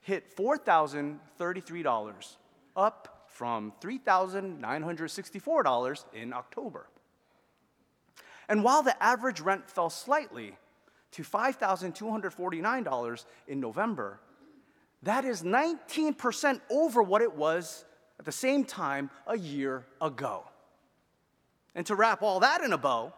hit 0.00 0.36
$4,033, 0.36 2.36
up 2.76 3.26
from 3.28 3.72
$3,964 3.80 6.04
in 6.12 6.32
October. 6.32 6.86
And 8.48 8.62
while 8.62 8.82
the 8.82 9.02
average 9.02 9.40
rent 9.40 9.68
fell 9.70 9.90
slightly 9.90 10.56
to 11.12 11.22
$5,249 11.22 13.24
in 13.48 13.60
November, 13.60 14.20
that 15.02 15.24
is 15.24 15.42
19% 15.42 16.60
over 16.70 17.02
what 17.02 17.22
it 17.22 17.34
was 17.34 17.86
at 18.18 18.24
the 18.24 18.32
same 18.32 18.64
time 18.64 19.10
a 19.26 19.38
year 19.38 19.84
ago. 20.00 20.44
And 21.74 21.84
to 21.86 21.94
wrap 21.94 22.22
all 22.22 22.40
that 22.40 22.62
in 22.62 22.72
a 22.72 22.78
bow, 22.78 23.12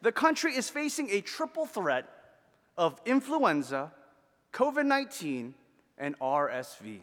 the 0.00 0.12
country 0.12 0.54
is 0.56 0.68
facing 0.68 1.10
a 1.10 1.20
triple 1.20 1.66
threat 1.66 2.08
of 2.76 3.00
influenza, 3.06 3.92
COVID 4.52 4.86
19, 4.86 5.54
and 5.98 6.18
RSV. 6.18 7.02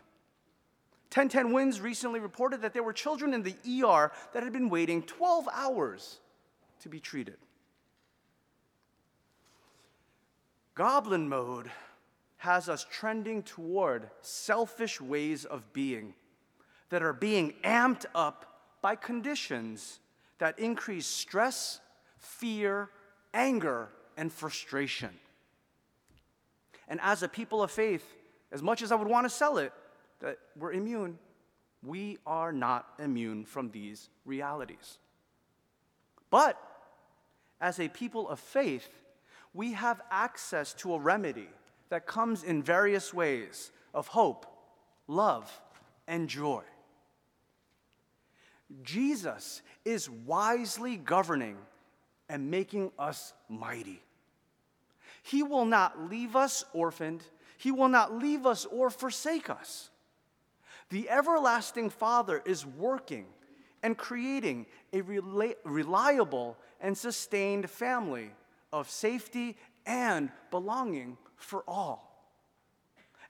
1010 1.12 1.54
Wins 1.54 1.82
recently 1.82 2.20
reported 2.20 2.62
that 2.62 2.74
there 2.74 2.84
were 2.84 2.94
children 2.94 3.34
in 3.34 3.42
the 3.42 3.56
ER 3.84 4.12
that 4.34 4.44
had 4.44 4.54
been 4.54 4.70
waiting 4.70 5.02
12 5.02 5.48
hours 5.52 6.20
to 6.82 6.90
be 6.90 7.00
treated. 7.00 7.38
Goblin 10.76 11.28
mode 11.28 11.72
has 12.38 12.70
us 12.70 12.86
trending 12.90 13.42
toward 13.44 14.10
selfish 14.22 15.02
ways 15.02 15.46
of 15.46 15.74
being 15.74 16.14
that 16.90 17.02
are 17.02 17.14
being 17.14 17.54
amped 17.64 18.06
up 18.14 18.62
by 18.82 18.96
conditions 18.96 20.00
that 20.40 20.58
increase 20.58 21.06
stress, 21.06 21.80
fear, 22.18 22.90
anger, 23.34 23.90
and 24.18 24.32
frustration. 24.32 25.12
And 26.88 27.00
as 27.02 27.22
a 27.24 27.28
people 27.28 27.62
of 27.62 27.72
faith, 27.72 28.04
as 28.52 28.64
much 28.64 28.82
as 28.82 28.92
I 28.92 28.96
would 28.96 29.08
want 29.08 29.26
to 29.26 29.30
sell 29.30 29.58
it 29.60 29.72
that 30.22 30.38
we're 30.58 30.74
immune, 30.74 31.20
we 31.84 32.18
are 32.26 32.52
not 32.52 32.88
immune 33.00 33.46
from 33.46 33.70
these 33.70 34.10
realities. 34.26 34.98
But 36.30 36.60
as 37.62 37.80
a 37.80 37.88
people 37.88 38.28
of 38.28 38.40
faith, 38.40 38.90
we 39.54 39.74
have 39.74 40.02
access 40.12 40.74
to 40.76 40.94
a 40.94 41.00
remedy 41.00 41.50
that 41.90 42.06
comes 42.06 42.44
in 42.44 42.62
various 42.62 43.14
ways 43.14 43.72
of 43.94 44.08
hope, 44.08 44.46
love, 45.08 45.62
and 46.08 46.28
joy. 46.28 46.64
Jesus 48.84 49.62
is 49.86 50.10
wisely 50.10 50.98
governing 50.98 51.58
and 52.28 52.52
making 52.52 52.92
us 53.00 53.34
mighty. 53.48 54.02
He 55.24 55.44
will 55.44 55.66
not 55.66 56.10
leave 56.10 56.36
us 56.36 56.64
orphaned, 56.74 57.24
He 57.58 57.72
will 57.72 57.90
not 57.90 58.14
leave 58.14 58.46
us 58.46 58.66
or 58.66 58.90
forsake 58.90 59.50
us. 59.50 59.90
The 60.90 61.10
everlasting 61.10 61.90
Father 61.90 62.42
is 62.46 62.66
working 62.66 63.26
and 63.84 63.98
creating 63.98 64.66
a 64.94 65.02
rela- 65.02 65.56
reliable 65.64 66.58
and 66.82 66.98
sustained 66.98 67.70
family 67.70 68.32
of 68.74 68.90
safety 68.90 69.58
and 69.86 70.32
belonging 70.52 71.18
for 71.36 71.64
all. 71.68 72.10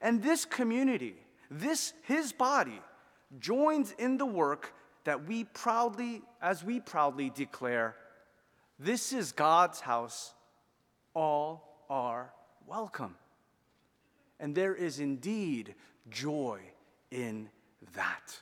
And 0.01 0.21
this 0.23 0.45
community, 0.45 1.15
this 1.51 1.93
his 2.03 2.31
body, 2.31 2.81
joins 3.39 3.93
in 3.97 4.17
the 4.17 4.25
work 4.25 4.73
that 5.03 5.25
we 5.25 5.43
proudly, 5.43 6.21
as 6.41 6.63
we 6.63 6.79
proudly 6.79 7.29
declare, 7.29 7.95
this 8.79 9.13
is 9.13 9.31
God's 9.31 9.79
house, 9.79 10.33
all 11.13 11.83
are 11.89 12.31
welcome. 12.65 13.15
And 14.39 14.55
there 14.55 14.75
is 14.75 14.99
indeed 14.99 15.75
joy 16.09 16.61
in 17.11 17.49
that. 17.93 18.39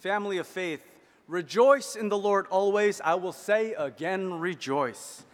Family 0.00 0.38
of 0.38 0.46
faith, 0.46 0.82
rejoice 1.26 1.96
in 1.96 2.08
the 2.08 2.18
Lord 2.18 2.46
always. 2.48 3.00
I 3.00 3.14
will 3.14 3.32
say 3.32 3.74
again, 3.74 4.34
rejoice. 4.34 5.24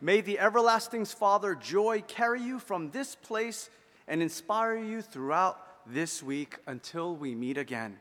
May 0.00 0.20
the 0.20 0.40
everlasting 0.40 1.04
Father 1.04 1.54
joy 1.54 2.02
carry 2.08 2.42
you 2.42 2.58
from 2.58 2.90
this 2.90 3.14
place 3.14 3.70
and 4.08 4.20
inspire 4.20 4.76
you 4.76 5.02
throughout 5.02 5.58
this 5.86 6.22
week 6.22 6.58
until 6.66 7.14
we 7.14 7.34
meet 7.34 7.58
again. 7.58 7.98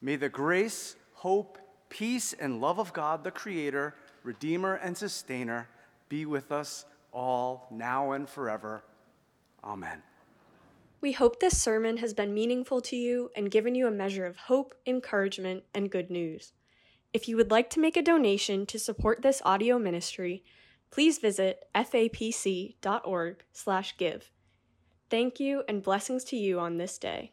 May 0.00 0.16
the 0.16 0.28
grace, 0.28 0.96
hope, 1.14 1.58
peace, 1.88 2.32
and 2.32 2.60
love 2.60 2.78
of 2.78 2.92
God, 2.92 3.24
the 3.24 3.30
Creator, 3.30 3.94
Redeemer, 4.22 4.74
and 4.74 4.96
Sustainer, 4.96 5.68
be 6.08 6.26
with 6.26 6.52
us 6.52 6.84
all 7.12 7.66
now 7.70 8.12
and 8.12 8.28
forever. 8.28 8.84
Amen. 9.64 10.02
We 11.00 11.12
hope 11.12 11.40
this 11.40 11.60
sermon 11.60 11.96
has 11.98 12.12
been 12.14 12.34
meaningful 12.34 12.80
to 12.82 12.96
you 12.96 13.30
and 13.36 13.50
given 13.50 13.74
you 13.74 13.86
a 13.86 13.90
measure 13.90 14.26
of 14.26 14.36
hope, 14.36 14.74
encouragement, 14.86 15.64
and 15.74 15.90
good 15.90 16.10
news. 16.10 16.52
If 17.12 17.28
you 17.28 17.36
would 17.36 17.50
like 17.50 17.70
to 17.70 17.80
make 17.80 17.96
a 17.96 18.02
donation 18.02 18.66
to 18.66 18.78
support 18.78 19.22
this 19.22 19.40
audio 19.44 19.78
ministry, 19.78 20.44
please 20.90 21.18
visit 21.18 21.64
fapc.org/give. 21.74 22.72
Thank 25.08 25.40
you 25.40 25.62
and 25.68 25.82
blessings 25.82 26.24
to 26.24 26.36
you 26.36 26.58
on 26.58 26.76
this 26.76 26.98
day. 26.98 27.32